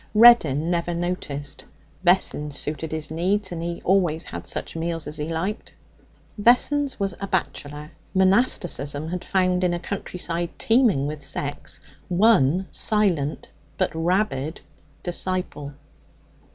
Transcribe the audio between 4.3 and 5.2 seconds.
such meals as